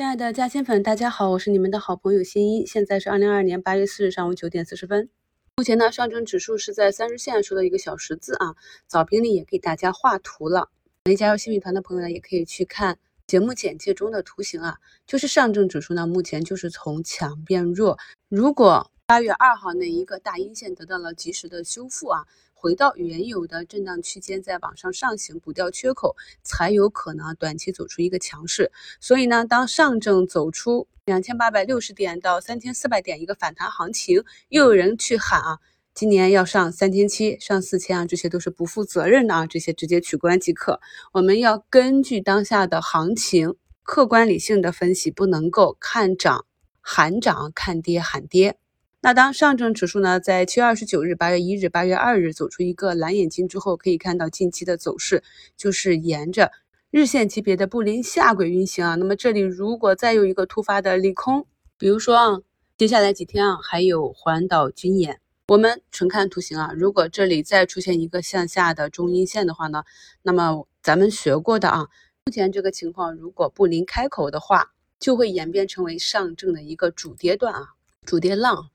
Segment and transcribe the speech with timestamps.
[0.00, 2.64] 亲爱的嘉兴粉，大家好，我是你们的好朋友新一。
[2.64, 5.10] 现在是二零二二年八月四日上午九点四十分。
[5.58, 8.56] 目前呢，上证指数是在三日线收的一个小十字啊。
[8.86, 10.70] 早评里也给大家画图了，
[11.04, 14.78] 没加入新米团的朋友呢，也可以去看节目简介中的图形啊。
[15.06, 17.98] 就是上证指数呢，目前就是从强变弱。
[18.30, 22.24] 如果八月二号那一个大阴线得到了及时的修复啊。
[22.60, 28.70] 回到原有的震荡区间，再往上上行，补掉缺口，才有可能短期走出一个强势。
[29.00, 35.58] 所以呢，当上证走出两千八百六十点到三千四百点一个反弹行情，又有人去喊啊，
[35.94, 40.80] 今年要上三千七、上四千啊，这些都是不负责任的啊，这些直接取关即可。
[41.14, 46.44] 我们要根据当下的行情，客观理性的分析，不能够看涨
[46.82, 48.58] 喊涨，看跌喊跌。
[49.02, 55.22] 那当上证指数呢，在七月二十九日、八月一日、八月二日走出一个蓝眼睛之后，可以看到近期的走势
[55.56, 56.52] 就是沿着
[56.90, 58.96] 日线级别的布林下轨运行啊。
[58.96, 61.46] 那么这里如果再有一个突发的利空，
[61.78, 62.40] 比如说啊，
[62.76, 69.82] 接下来几天啊，还有环岛军演，我们纯看图形啊，如果这里再出现一个向下的中阴线的话呢，
[70.20, 71.88] 那么咱们学过的啊，
[72.26, 77.68] 目前这个情况如果布林开口的话，就会演变成为上证的一个主跌段啊。
[78.06, 78.70] 主跌浪，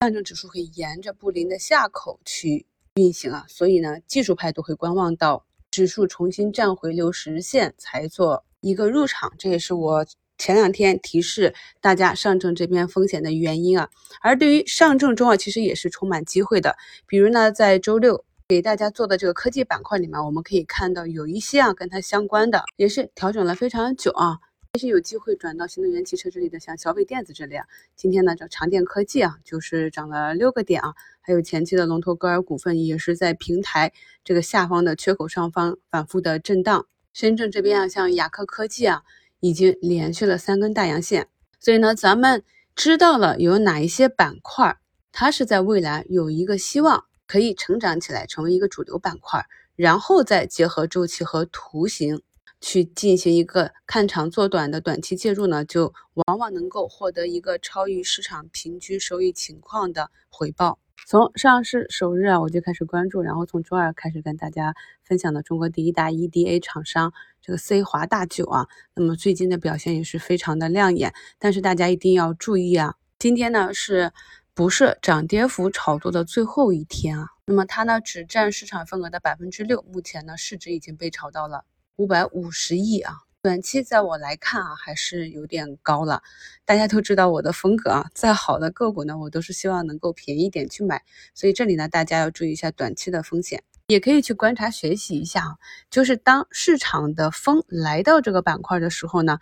[0.00, 10.06] 上证指数会沿着布林的下口去运行啊，所以呢，技术派都会观望到指数重新站回六十日线才做一个入场，这也是我
[10.38, 13.90] 前两天提示大家上证这边风险的原因啊。
[14.22, 24.38] 而对于上证中啊，其实也是充满机会的，比如呢，在周六给大家做的这个科技板块里面，我们可以看到有一些啊跟它相关的，也是调整了非常久啊。
[24.74, 27.66] 也许有机会转到新能源汽车这里的，像小北电子这类啊。
[27.94, 30.94] 今天呢，这长电科技啊，就是涨了六个点啊。
[31.20, 33.92] 还有前期的龙头歌尔股份也是在平台
[34.24, 36.86] 这个下方的缺口上方反复的震荡。
[37.12, 39.02] 深圳这边啊，像雅克科技啊，
[39.40, 41.28] 已经连续了三根大阳线。
[41.60, 42.42] 所以呢，咱们
[42.74, 44.78] 知道了有哪一些板块，
[45.12, 49.44] 它是在未来有一个希望可以成长起来，成为一个主流板块，
[49.76, 52.22] 然后再结合周期和图形。
[52.62, 60.78] 去进行一个看长做短的短期介入呢，就往往能够获得一个超于市场平均收益情况的回报。
[61.08, 64.72] 从上市首日啊，我就开始关注，然后从周二开始跟大家
[65.02, 67.12] 分享的中国第一大 EDA 厂商
[67.42, 71.12] 这个 C 华大酒啊，那么最近的表现也是非常的亮眼。
[71.40, 74.12] 但是大家一定要注意啊，今天呢是
[74.54, 77.26] 不是涨跌幅炒作的最后一天啊？
[77.46, 81.64] 那么它呢只占市场份额的百分之六，目前呢市值已经被炒到了。
[81.96, 86.22] 五百五十亿啊，短期在我来看啊，还是有点高了。
[86.64, 91.02] 大家都知道我的风格啊，再好的个股呢，我都是希望能够便宜点去买。
[91.34, 95.56] 所以这里呢，大家要注意一下短期的风险，也可以去观察学习一下啊。
[95.90, 99.38] 就是当市场的风来到这个板块的时候呢。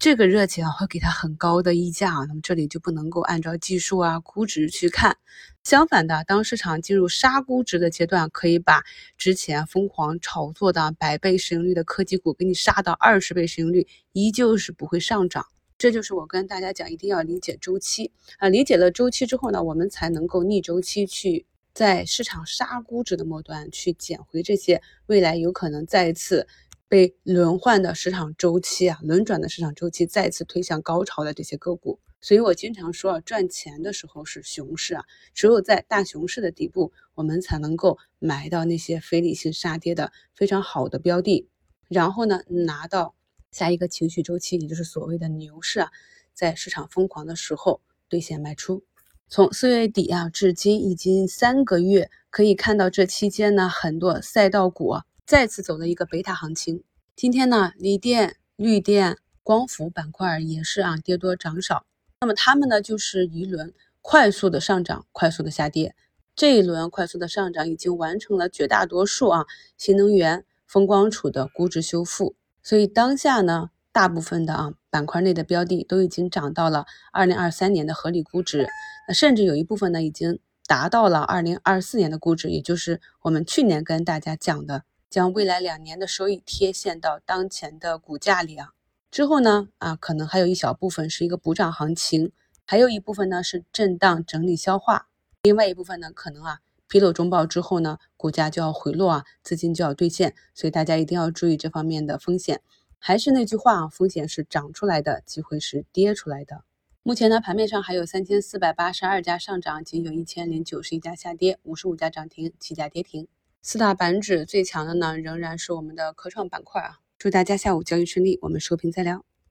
[0.00, 5.18] 这个热情啊，会给它很高的溢价啊，那么这里就不能够按照技术啊、估值去看。
[5.62, 8.82] 相反的，当市场进入杀估值的阶段，可以把
[9.18, 15.44] 之前疯狂炒作的百倍市盈率的科技股给你杀到二十倍市盈率，依旧是不会上涨。
[15.76, 21.44] 这就是我跟大家讲，一定要理解周期啊，理解了周期之后呢，我们才能够逆周期去
[21.74, 26.48] 在市场杀估值的末端去捡回这些未来有可能再次。
[26.90, 41.46] 被轮换的市场周期啊，轮转的市场周期再次推向高潮的这些个股，所以我经常说啊，赚钱的时候是熊市啊，只有在大熊市的底部，我们才能够买到那些非理性杀跌的非常好的标的，
[41.86, 43.14] 然后呢，拿到
[43.52, 45.92] 下一个情绪周期，也就是所谓的牛市啊，
[46.34, 48.82] 在市场疯狂的时候兑现卖出。
[49.28, 54.88] 从四月底啊至今已经三个月，可以看到这期间呢，很多赛道股。
[54.88, 56.82] 啊再次走了一个贝塔行情。
[57.14, 61.84] 今天呢，锂电、绿电、光伏板块也是啊，跌多涨少。
[62.20, 65.94] 那么它们呢，就是一轮快速的上涨，快速的下跌。
[66.34, 72.34] 这一轮快速的上涨已经完成了绝大多数啊新能源、风光储的估值修复。
[72.62, 78.66] 所以当下呢，大部分的啊板块内的标的都已经涨到了二零二三年的合理估值。
[79.06, 84.84] 那甚至有一部分呢，已经达到了二零二四年的估值，也就是我们去年跟大家讲的。
[85.10, 88.68] 将未来两年的收益贴现到当前的股价里啊，
[89.10, 92.30] 之后呢啊，可能还有一小部分是一个补涨行情，
[92.64, 95.08] 还有一部分呢是震荡整理消化，
[95.42, 102.60] 另外一部分呢可能啊披露中报之后呢，股价就要回落啊，资金就要兑现，所以大家一定要注意这方面的风险。
[103.00, 106.62] 还是那句话啊，风险是涨出来的，机会是跌出来的。
[107.02, 113.26] 目前呢，盘面上还有三千四百八十二家上涨，仅有一千零九十一家下跌，五十五家涨停，七家跌停。
[113.62, 117.00] 四大板指最强的呢，仍然是我们的科创板块啊！
[117.18, 119.22] 祝大家下午交易顺利，我们收评再聊。